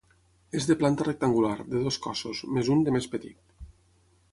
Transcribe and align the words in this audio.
És 0.59 0.67
de 0.69 0.75
planta 0.83 1.05
rectangular, 1.07 1.51
de 1.75 1.83
dos 1.89 1.99
cossos, 2.07 2.41
més 2.57 2.73
un 2.77 2.83
de 2.87 2.97
més 2.99 3.11
petit. 3.15 3.57